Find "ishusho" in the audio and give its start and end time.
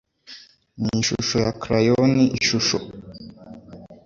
1.01-1.35, 2.39-2.77